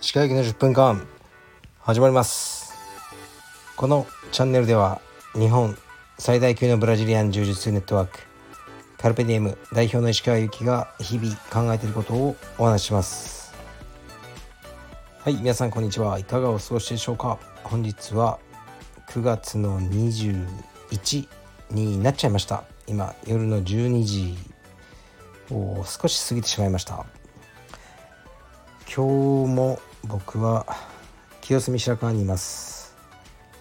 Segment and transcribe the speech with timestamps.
[0.00, 1.04] 歯科医の10分間
[1.80, 2.72] 始まります。
[3.76, 5.00] このチャンネルでは
[5.34, 5.76] 日本
[6.16, 8.20] 最大級のブラジリアン柔術ネットワーク
[8.98, 13.52] カルペディエム代表の石川由紀が日々考えていることをお話しします。
[15.18, 16.20] はい皆さんこんにちは。
[16.20, 17.36] いかがお過ごしでしょうか。
[17.64, 18.38] 本日は
[19.08, 21.26] 9月の21
[21.72, 22.77] になっちゃいました。
[22.90, 24.34] 今夜の12時
[25.50, 27.04] を少し過ぎてしまいました。
[28.86, 30.64] 今日も僕は
[31.42, 32.96] 清澄白河にいます。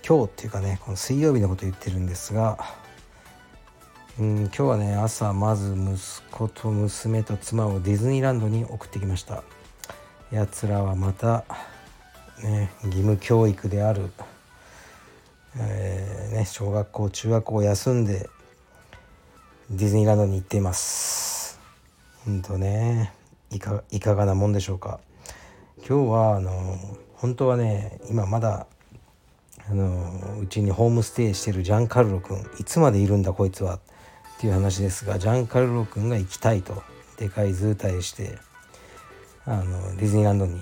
[0.08, 2.58] 今日っていうかねこの水曜日のこと言ってるんですが
[4.18, 9.44] うん今日はね朝まず息子と娘と妻をディズニーランドに送ってきました。
[10.32, 11.44] やつらはまた
[12.42, 14.10] ね義務教育である、
[15.58, 18.30] えー、ね、小学校中学校を休んで
[19.70, 21.60] ディズニーランドに行っています。
[22.26, 23.14] うんとね。
[23.52, 25.00] いかがなもんでしょうか。
[25.88, 26.78] 今日はあの
[27.16, 28.68] 本当はね今まだ
[29.70, 33.80] あのうちにホームステイしてるジャンカルロ君いつまでいるんだこいつはっ
[34.40, 36.82] ていう話ですがジャンカルロ君が行きたいと
[37.18, 38.38] でかい図体して
[39.46, 40.62] あのディズニーランドに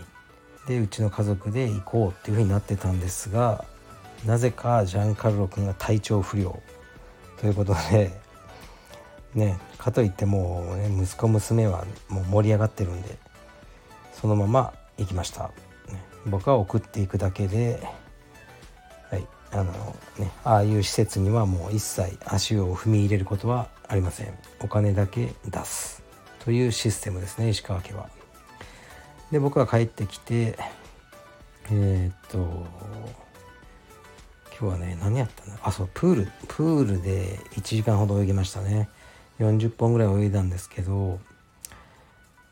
[0.67, 3.66] でうちの家族で行こうっていうふうになってたんですが
[4.25, 6.59] なぜかジャンカルロ君が体調不良
[7.39, 8.24] ということで
[9.36, 13.17] ねかといってもう、ね、息子娘はもう盛り上がってるんで
[14.14, 15.52] そのまま行きました、
[15.91, 17.80] ね、僕は送っていくだけで、
[19.11, 24.33] はいあのね、ああいう施設にはもう一切足を踏み入れることはありません。
[24.61, 26.03] お金だけ出す。
[26.44, 28.09] というシステムですね石川家は。
[29.31, 30.58] で僕は帰ってきて
[31.72, 32.38] えー、っと
[34.59, 38.89] 今日はね何やったのあそうプールプールで1時間ほど泳ぎましたね。
[39.39, 41.19] 40本ぐらい泳いだんですけど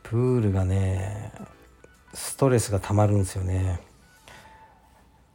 [0.04, 1.32] プールがね
[2.14, 3.80] ストレスがたまるんですよね。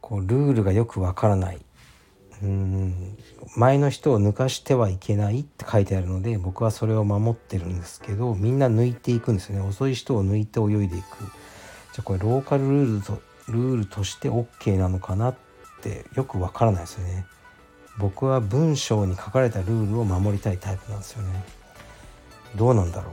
[0.01, 1.59] こうルールがよくわからない。
[2.41, 3.17] うん。
[3.57, 9.67] 前の人を抜かしてはいけないって書いてあるので僕はそれを守ってるんですけどみんな抜いていくんですよね。
[9.67, 11.17] 遅い人を抜いて泳いでいく。
[11.21, 15.35] じゃあこれローカルルールとルールとして OK なのかなっ
[15.81, 17.25] てよくわからないですよね。
[17.99, 21.43] 僕は文章に書かれたルールを守りたいタイプなんですよね。
[22.55, 23.11] どうなんだろ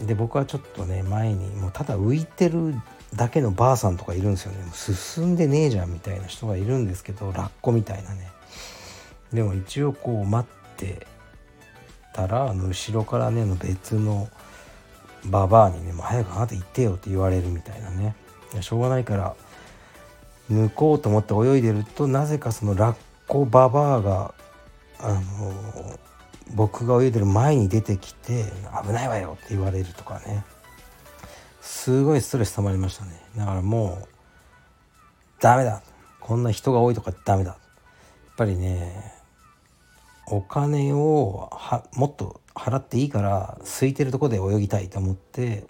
[0.00, 0.06] う。
[0.06, 2.74] で僕はちょっとね前にもうただ浮いてる
[3.14, 4.58] だけのばあさんとかいるんですよね。
[4.74, 8.30] 進んでねえじゃんみたいな人がいるんですけどラッコみたいなね。
[9.32, 11.06] でも一応こう待って
[12.12, 14.28] たらあの後ろからねの別の
[15.24, 18.14] ババアにね「もう早くあなた行ってよ」って言われるみたいなね。
[18.60, 19.34] しょうがないから
[20.50, 22.96] 抜こうと思って泳いでるとなぜかそのラッ
[23.28, 24.34] コババアが
[25.00, 25.22] あの
[26.54, 28.44] 僕が泳いでる前に出てきて
[28.84, 30.44] 「危ないわよ」って言われるとかね。
[31.60, 33.20] すごいストレス溜まりましたね。
[33.36, 34.08] だからもう
[35.40, 35.82] ダメだ。
[36.20, 37.50] こんな人が多いとかダメだ。
[37.50, 37.58] やっ
[38.36, 39.14] ぱりね
[40.28, 45.66] お金をはもっと払っていいから空いてるとこで泳ぎたいと思って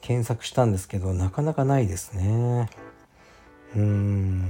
[0.00, 2.68] 検索したんですけどなかなかないですね。
[3.74, 4.48] うーん。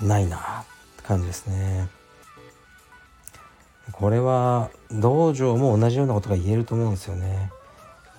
[0.00, 0.64] ないな。
[1.04, 1.88] 感じですね。
[3.92, 7.50] これは道場も同じようなことが言えると思うんですよね。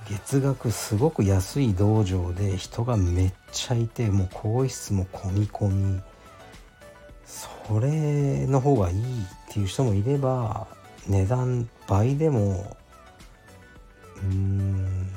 [0.08, 6.02] 月額すごく安い道場で人がめっちゃいてもう更衣室も込み込み
[7.26, 10.68] それの方がいいっていう人もいれば
[11.08, 12.78] 値段倍でも
[14.22, 15.08] うん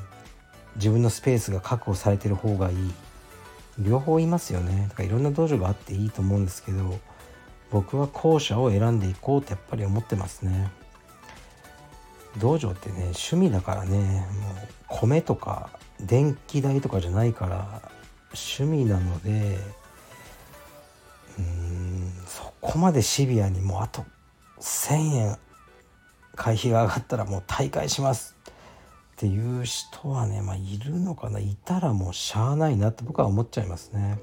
[0.76, 2.76] 自分のスペースが確保されてる方がいい。
[3.78, 4.86] 両方いますよね。
[4.88, 6.98] だからいろんな道場があっていいと思うんですけど
[7.70, 10.70] 僕は後者を選んでいこうってやっぱり思ってますね
[12.38, 14.24] 道場ってね趣味だからねもう
[14.88, 15.70] 米とか
[16.00, 17.90] 電気代とかじゃないから
[18.32, 19.58] 趣味なので
[21.38, 24.04] うーんそこまでシビアにもうあと
[24.60, 25.38] 1,000円
[26.34, 28.52] 会費が上がったらもう大会しますっ
[29.16, 34.20] ていう人はねまあいるのかないたらもうしゃあないなって僕は思っちゃいますね。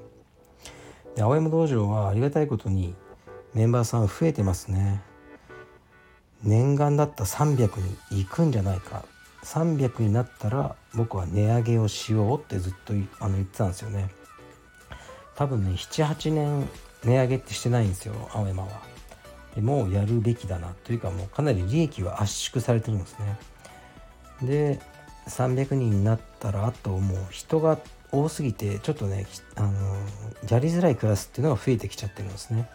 [1.14, 2.94] で青山道場はありがたいことに
[3.56, 5.00] メンバーさん増えてますね。
[6.42, 7.80] 念願だった300
[8.12, 9.02] に行くんじゃないか。
[9.44, 14.10] 300になったら僕は値上げをしようってずっとあの言ってたんですよね。
[15.36, 16.68] 多分ね78年
[17.02, 18.68] 値上げってしてないんですよ青山は。
[19.54, 23.38] でもうやるべきだなというかもうかなり利益は圧縮されてるんですね。
[24.42, 24.80] で
[25.28, 27.78] 300人になったらあともう人が
[28.12, 29.70] 多すぎてちょっとねあの
[30.46, 32.68] やりづらいクラスっていうのが増えてきちゃってるんですね。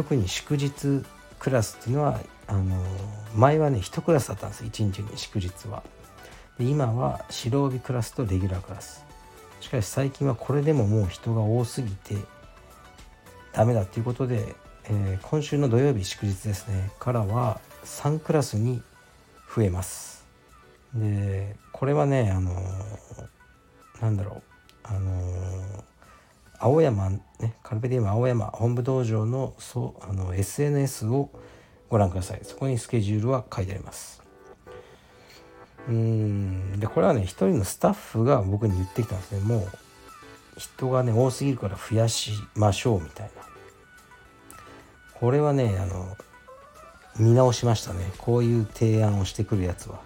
[0.00, 1.04] 特に祝日
[1.38, 2.82] クラスっていうのはあの
[3.34, 4.64] 前はね1クラスだったんです。
[4.64, 5.82] 1日に祝日は。
[6.58, 9.04] で今は白帯クラスとレギュラークラス。
[9.60, 12.16] しかし最近はこれでももう人が多すぎて
[13.52, 14.54] ダメだっていうことで、
[14.84, 16.90] えー、今週の土曜日祝日ですね。
[16.98, 18.80] からは3クラスに
[19.54, 20.24] 増えます。
[20.94, 24.42] でこれはねあのー、なんだろう。
[24.82, 25.59] あのー、
[26.62, 31.30] 青山ねカルペディウム青山本部道場のそうあの SNS を
[31.88, 32.40] ご覧ください。
[32.42, 34.22] そこにスケジュールは書いてあります。
[35.88, 39.40] うんでこれはね一人のスタッフが僕に言ってきたんですね。
[39.40, 39.68] もう
[40.58, 43.42] 人がね多すぎるから増やしましょうみたいな。
[45.14, 46.16] これはねあの
[47.18, 48.04] 見直しましたね。
[48.18, 50.00] こういう提案をしてくるやつは。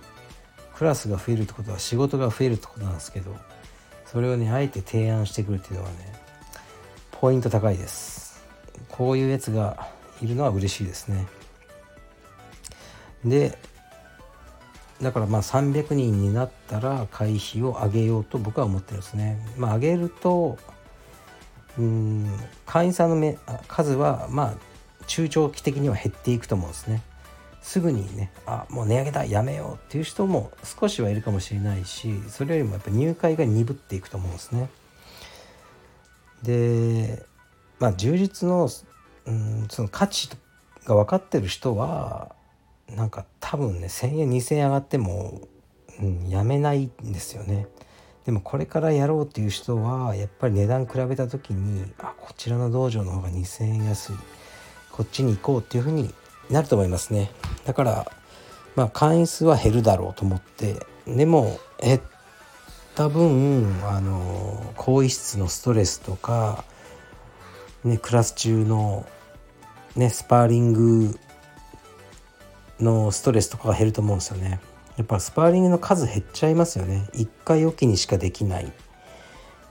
[0.75, 3.35] クラスが増えるってことは仕事が増えるってことなんですけど
[4.07, 6.24] それをねあえて提案してくるっていうのはね
[7.21, 8.45] ポイント高いです
[8.89, 9.89] こういうやつが
[10.23, 11.27] いるのは嬉しいですね
[13.25, 13.59] で
[15.01, 19.39] だからまあ300人になったら会費を上げようと僕は思ってるんですね。
[19.57, 20.57] まあ、上げると
[21.79, 22.27] うん
[22.65, 23.37] 会員さんのめ
[23.67, 27.03] 数はまあ中長期的には減っていくと思うんですね。
[27.61, 34.69] すぐにねあもう値上げだやめようっていう人も少しはいるかもしれないしそれよりもやっぱ入会が鈍っていくと思うんですね。
[36.45, 37.25] で
[37.79, 38.69] まあ充実の
[39.27, 40.29] うんその価値
[40.85, 42.35] が分かってる人は
[42.89, 45.41] なんか多分ね1,000円2,000円上がっても、
[46.01, 47.67] うん、やめないんですよね。
[48.27, 54.17] でもこれからやろうっていう人はやっぱり値段比べた時にあこちらの道場の方が2,000円安い
[54.93, 56.15] こっちに行こうっていうふうに
[56.51, 57.31] なると思いますね。
[57.65, 58.13] だから
[58.77, 60.77] まあ会員数は減るだろうと思って
[61.07, 62.01] でも減っ
[62.95, 66.65] た分あの更衣室のストレスとか、
[67.85, 69.07] ね、クラス中の、
[69.97, 71.19] ね、スパーリング
[72.81, 74.61] のストレスとかが減ると思うんですよね。
[74.97, 77.09] やっぱスパーリングの数減っちゃいますよね。
[77.15, 78.73] 1回おきにしかできない。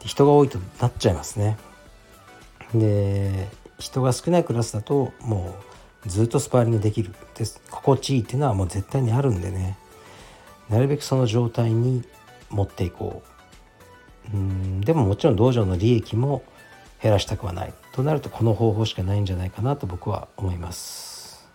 [0.04, 1.58] 人が多いとなっちゃいますね。
[2.76, 3.48] で
[3.80, 5.56] 人が少ないクラスだとも
[6.06, 9.78] うずっとスパーリングできるで心地いいっていうのはもう絶対にあるんでね
[10.70, 12.04] なるべくその状態に
[12.54, 13.22] 持っていこ
[14.34, 14.38] う。
[14.38, 16.44] うんでももちろん道場の利益も
[17.02, 17.74] 減らしたくはない。
[17.92, 21.50] となるとこの方法しかないんじゃないかなと僕は思います。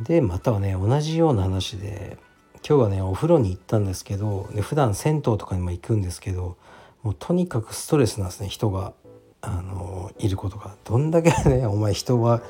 [0.00, 2.18] でまたはね同じような話で
[2.66, 6.56] 今日はねお風呂に行ったんですけどで普段銭湯とかにも行くんですけど
[7.02, 8.92] もうとにかくストレスなんですね人が。
[9.42, 10.74] あのいることが。
[10.84, 12.42] どんだけねお前人は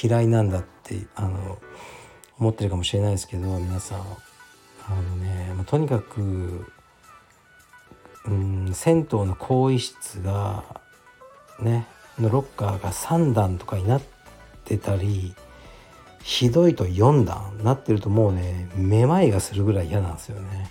[0.00, 1.58] 嫌いなんだってあの
[2.36, 4.00] 思ってるかもしれないですけど皆さん。
[4.88, 6.66] あのねもうとにかく
[8.24, 10.64] うん銭湯の更衣室が
[11.60, 11.86] ね
[12.18, 14.02] のロッカーが3段とかになっ
[14.64, 15.34] てたり
[16.22, 20.70] ひどいと4段なってるともうねめまいがするぐらい嫌なんですよね。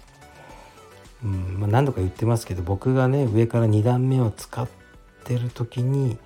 [1.24, 4.68] うんまあ、何度か言ってますけど僕がね上から2段目を使っ
[5.24, 6.18] てる時に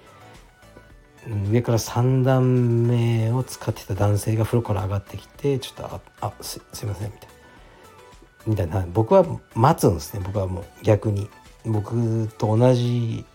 [1.51, 7.34] 上から3段目を使ってた男性が風呂から上がってきてちょっと「ああすすいません」みたいな。
[8.45, 8.85] みたいな。
[8.93, 10.21] 僕は待つんですね。
[10.23, 11.29] 僕はもう逆に。
[11.67, 13.25] 僕と同じ、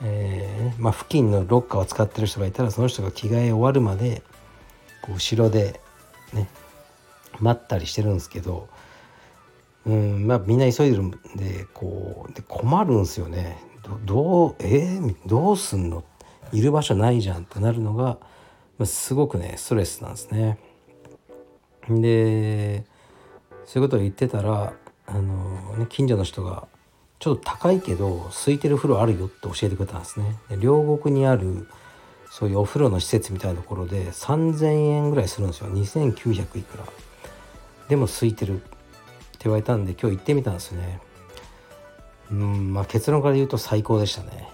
[0.00, 4.22] えーまあ、付近のロッカーを使ってる人がいたらその人が着替え終わるまで
[5.02, 5.80] こう後ろで
[6.32, 6.48] ね
[7.40, 8.68] 待ったりしてるんですけど
[9.84, 13.58] うんまあみんな急いでるんでこうで困るんですよね。
[14.04, 16.04] どうえー、どうすんの？
[16.52, 18.18] いる場所ないじゃんってなるのが
[18.86, 20.60] すごくねストレスなんですね。
[21.88, 22.84] で
[23.68, 24.72] そういうことを言ってたら
[25.06, 26.66] あの、ね、近所の人が
[27.20, 30.38] 「ちょっと高いけど空いてる風呂あるよ」って教えてくれたんですね。
[30.58, 31.68] 両国にある
[32.30, 35.68] そういうお風呂の施設みたいなところで3000円ぐらいするんですよ。
[35.70, 36.84] 2900いくら。
[37.90, 38.70] でも空いてるって
[39.40, 41.00] 言われたんで今日行ってみたんですね。
[42.30, 44.48] うんまあ結論から言うと最高でしたね。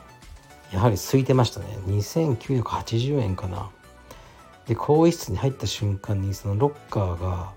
[0.73, 1.67] やはり空いてましたね。
[1.87, 3.71] 2980円かな。
[4.67, 7.53] で更衣室に入った瞬間にそのロッカーが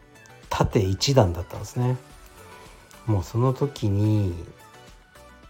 [0.57, 1.97] 縦1段だったんですね
[3.05, 4.33] もうその時に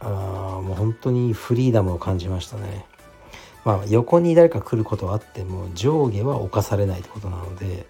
[0.02, 0.06] あ
[0.64, 2.86] もう本当にフリーダムを感じましたね
[3.64, 7.86] まあ、横に誰か来ることはあっても上下は侵されないってことなので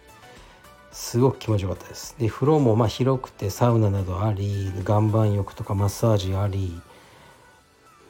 [0.91, 2.15] すごく気持ちよかったです。
[2.17, 6.81] で風呂もまあ広くてサウナなどあり岩盤浴とかマッサージあり、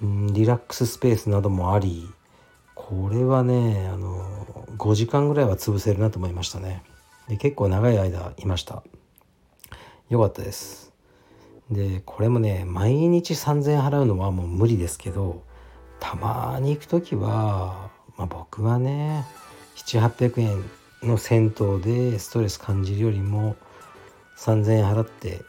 [0.01, 2.07] リラックススペースなどもあり
[2.73, 4.47] これはねあの
[4.77, 6.81] 5時間ぐらいは潰せるなと思いましたね。
[7.27, 8.81] で結構長い間いました。
[10.09, 10.93] よかったです。
[11.69, 15.43] でこれもね毎日3,000円払うのはもう無理ですけど
[15.99, 19.25] たまに行く時は、まあ、僕はね
[19.75, 20.63] 700800円
[21.03, 23.55] の銭湯でストレス感じるよりも
[24.37, 25.41] 3,000円払って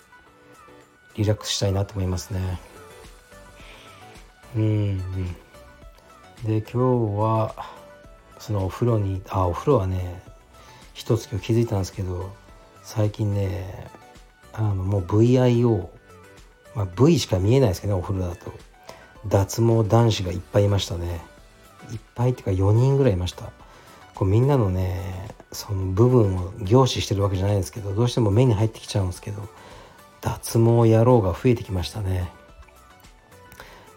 [1.14, 2.58] リラックスしたいなと思いますね
[4.56, 4.98] うん
[6.44, 6.78] で今日
[7.18, 7.54] は
[8.38, 10.22] そのお風呂にあお風呂はね
[10.94, 12.30] 一つ今日気づいたんですけど
[12.82, 13.88] 最近ね
[14.58, 15.88] あのもう VIO、
[16.74, 18.52] まあ、V しか見えないですけどねお風呂だと。
[19.26, 21.20] 脱毛男子がいっぱいいましたね。
[21.92, 23.50] いっぱいっていうか4人ぐらいいました。
[24.14, 29.48] こうみんなのねその部分を凝視してるわけじゃないですけどどうしても目に入ってきちゃうんですけど
[30.20, 32.30] 脱毛野郎が増えてきましたね。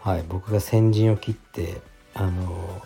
[0.00, 1.80] はい僕が先陣を切って
[2.14, 2.82] あの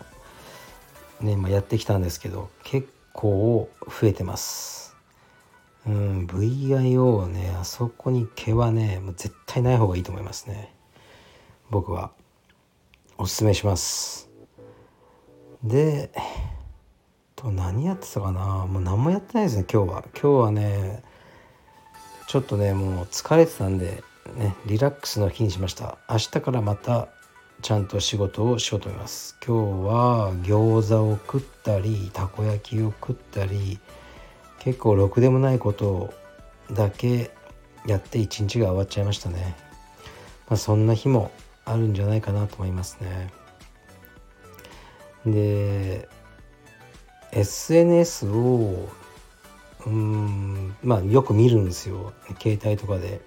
[1.21, 4.86] ね、まあ、やってきたんですけど結構増えてます。
[5.87, 10.73] うん VIO ねあそこに毛はねもう絶対ない方がいいと思いますね。
[11.69, 12.11] 僕は。
[13.17, 14.29] おすすめします。
[15.63, 16.11] で
[17.35, 18.67] と何やってたかな？
[18.67, 20.03] もう何もやってないですね今日は。
[20.13, 21.03] 今日はね
[22.27, 24.03] ちょっとねもう疲れてたんで
[24.35, 25.97] ねリラックスの日にしました。
[26.09, 27.07] 明日からまた
[27.63, 29.35] ちゃんと仕事をしようと思います。
[29.43, 33.79] 今日は餃子を食ったりたこ焼きを食ったり
[34.59, 36.13] 結構ろくでもないこと
[36.71, 37.31] だけ
[37.85, 39.55] やって一日が終わっちゃいましたね、
[40.49, 41.31] まあ、そんな日も
[41.65, 43.31] あるんじゃないかなと思いますね。
[45.25, 46.07] で
[47.31, 48.89] SNS を
[49.85, 52.13] うんまあよく見るんですよ。
[52.41, 53.21] 携帯とかで。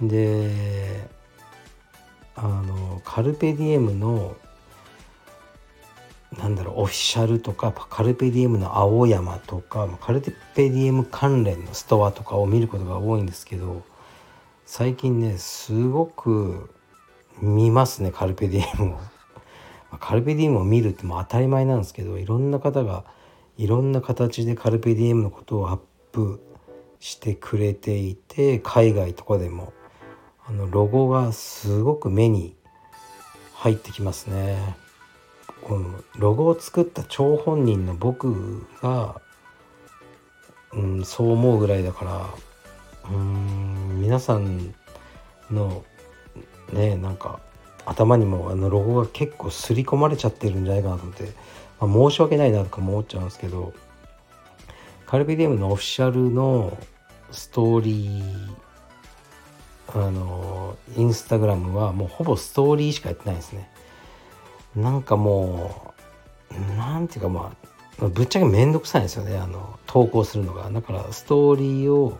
[0.00, 1.08] で
[2.34, 4.36] あのカルペディエムの
[6.40, 13.82] なんだろうオフィシャルとかカルペディエムの青山とかカルペディエム関連のストアとかを見ることが多いんですけど
[14.64, 16.70] 最近ねすごく
[17.42, 18.98] 見ますねカルペディエムを。
[19.98, 23.04] カルペディエムを見るっても当たり前なんですけどいろんな方が
[23.58, 25.80] いろんな形でカルペディエムのことをアッ
[26.12, 26.40] プ
[27.00, 29.72] してくれていて海外とかでも
[30.46, 32.56] あのロゴがすごく目に
[33.54, 34.56] 入ってきますね。
[35.70, 39.20] このロゴを作った張本人の僕が、
[40.72, 42.26] うん、そう思うぐらいだから
[43.08, 44.74] うん皆さん
[45.48, 45.84] の
[46.72, 47.38] ねなんか
[47.86, 51.30] 頭にもあのロゴが結構刷り込まれちゃってるんじゃないかなと思って、
[51.78, 53.72] まあ、申し訳ないなとか思っちゃうんですけど
[55.06, 56.76] カルビディウムのオフィシャルの
[57.30, 58.54] ストーリー
[59.94, 63.69] あのインスタグラムはもうほぼストーリーしかやってないですね。
[64.76, 65.94] なんかも
[66.50, 67.52] うなんていうかま
[68.00, 69.36] あぶっちゃけめんどくさいんですよね。
[69.36, 70.70] あの投稿するのが。
[70.70, 72.18] だからストーリーを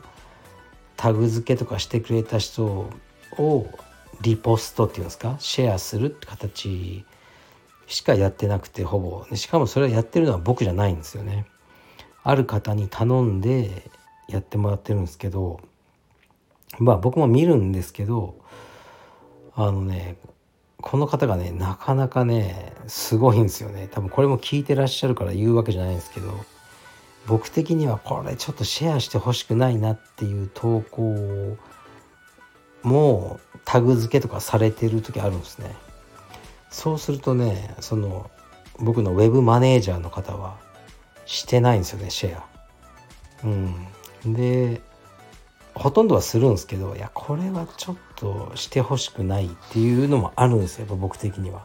[0.96, 2.90] タグ付けとかしてくれた人
[3.38, 3.66] を
[4.20, 5.36] リポストっていうんですか？
[5.38, 7.04] シェアするって形
[7.86, 9.26] しかやってなくてほぼ。
[9.36, 11.46] しかもそれはやってるのは僕じゃないんですよね。
[12.22, 13.90] ある方に頼んで
[14.28, 15.60] やってもらってるんですけど。
[16.78, 18.36] まあ僕も見るんですけど
[19.56, 20.16] あのね
[20.82, 23.88] この方がねなかなかねすごいんですよね。
[23.90, 26.32] 多分これも聞いてらっしゃるから言うわけじゃないんですけど
[27.26, 31.56] 僕的にはこれちょっとシェアしてほしくないなっていう投稿
[32.82, 35.74] もタグ付けとかされてる時あるんですね。
[36.70, 38.30] そうするとねその
[38.78, 40.56] 僕のウェブマネージャーの方は
[41.26, 42.44] してないんですよねシェア。
[43.44, 44.34] うん。
[44.34, 44.80] で
[45.74, 51.64] ほとんどはするんですけどいやこれはちょっとしてほしくないっていうのもあるんですよ僕的には。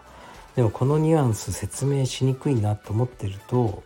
[0.56, 3.84] でもこのニュアンス説明しにくいなと思ってると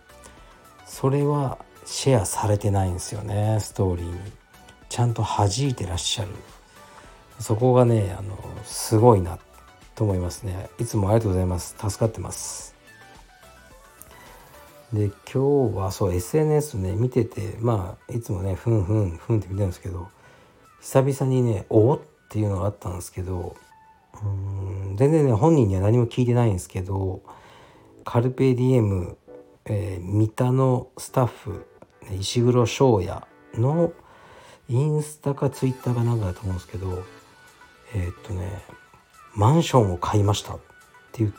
[0.86, 4.20] それはシェアされてないんですよねストーリーに。
[4.90, 6.30] ちゃんと弾いてらっしゃる。
[7.40, 9.40] そこがねあのすごいな
[9.96, 10.70] と思いますね。
[10.80, 11.76] いつもありがとうございます。
[11.80, 12.76] 助かってます。
[14.94, 20.10] で今日はそう SNS ね見ててまあいつもねふんふんふんって見てるんですけど
[20.82, 23.56] 久々にね「おっていうのがあったんですけど
[24.24, 27.22] うん全然ね本人には何も聞いてないんですけど
[28.06, 29.18] カルペディエム、
[29.66, 31.66] えー、三田のスタッフ
[32.20, 33.24] 石黒翔也
[33.56, 33.94] の
[34.68, 37.04] インスタかツイッターかなんかだと思うんですけど
[37.96, 38.62] えー、っとね
[39.36, 40.58] マンションを買いましたっ
[41.12, 41.32] て言っ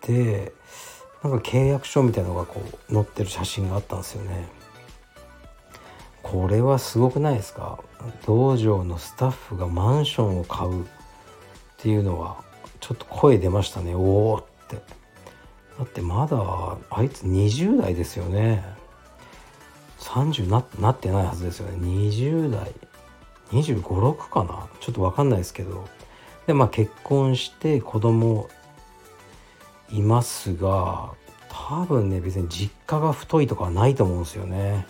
[0.00, 0.52] て
[1.22, 4.57] なんか契約書みたいのがこう載ってる写真があったんですよね。
[6.30, 7.78] これはすごくないですか？
[8.26, 10.86] 道場のスタッフがマンションを買うっ
[11.78, 12.42] ていうのは
[12.80, 13.94] ちょっと声出ましたね。
[13.94, 14.76] おおって。
[14.76, 16.36] だってまだ
[16.90, 18.62] あいつ20代ですよね。
[20.00, 21.78] 30ななってないはずですよね。
[21.78, 22.72] 20代。
[23.50, 24.68] 2 5 6かな？
[24.80, 25.88] ちょっと分かんないですけど。
[26.46, 28.48] でまあ結婚して子供
[29.90, 31.12] いますが
[31.48, 34.86] 多分ね別に実家が太いとかはないと思うんですよね。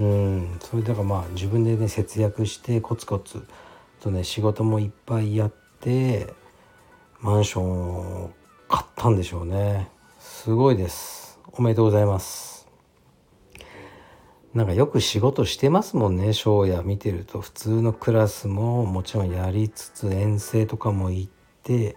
[0.00, 0.58] うん。
[0.60, 3.46] それだからまあ自分でね節約してコツコツ
[4.00, 6.32] とね仕事もいっぱいやって
[7.20, 8.30] マンションを
[8.68, 9.88] 買ったんでしょうね。
[10.18, 11.38] すごいです。
[11.52, 12.66] おめでとうございます。
[14.54, 16.32] なんかよく仕事してますもんね。
[16.32, 21.30] 翔也見てると普通のクラスももちろんやりつつ遠征とかも行っ
[21.62, 21.96] て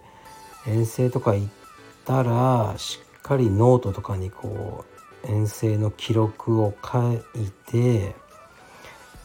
[0.66, 1.48] 遠征とか行っ
[2.04, 4.95] たらしっかりノートとかにこう
[5.28, 7.20] 遠征の記録を書い
[7.66, 8.14] て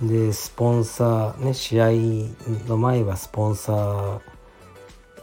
[0.01, 1.91] でスポンサーね試合
[2.67, 4.22] の前はスポンサー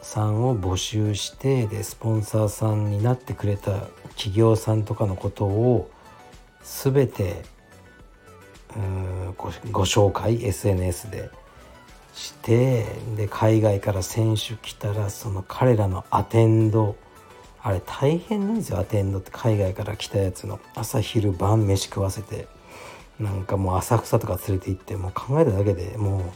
[0.01, 3.73] さんを募集してでスポンサーさんになってくれた
[4.11, 5.91] 企業さんとかのことを
[6.63, 7.45] 全て
[9.37, 11.31] ごご紹介 SNS で
[12.15, 12.85] して
[13.17, 16.97] で海外から選手来たらその彼らのアテンド
[17.69, 20.59] あれ大変なんですよアテンドって海外から来たやつの。
[20.75, 22.49] 朝昼晩飯食わせて
[23.21, 26.33] なんかもう浅草とか連れて行ってもう考えただけでも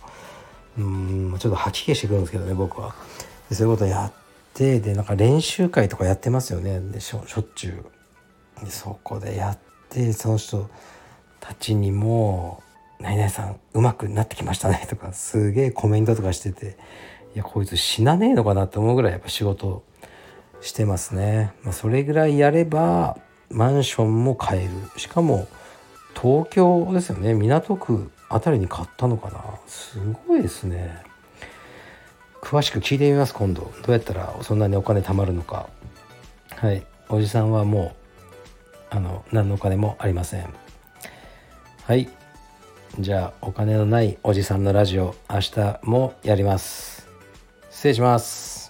[0.76, 0.84] うう
[1.34, 2.94] んちょっと吐き気してくるんですけどね僕は。
[3.48, 4.12] でそういうことやっ
[4.52, 6.78] てでなんか練習会とかやってますよね。
[6.80, 7.82] でしょしょっちゅ
[8.60, 8.62] う。
[8.62, 9.58] でそこでやっ
[9.88, 10.68] てその人
[11.40, 12.62] たちにも
[13.00, 16.76] 「何々さんうまくなってきましたね」とかすげえコメントとかしてて
[17.34, 19.82] いやこいつ死なねえのかなって思うぐらいやっぱ仕事
[20.62, 23.18] してますね、まあ、それぐらいやれば
[23.50, 24.70] マンションも買える。
[24.98, 25.46] しかも
[26.14, 27.34] 東京ですよね。
[27.34, 29.42] 港区あたりに買ったのかな。
[29.66, 31.02] すごいですね。
[32.40, 33.72] 詳しく聞いてみます今度。
[33.82, 35.68] どうやったらそんなにお金貯まるのか。
[36.56, 36.82] はい。
[37.08, 37.94] おじさんはも
[38.92, 40.48] うあの何のお金もありません。
[41.84, 42.08] はい。
[42.98, 47.08] じゃあお金のないおじさんのラジオ明日もやります。
[47.70, 48.61] 失礼します。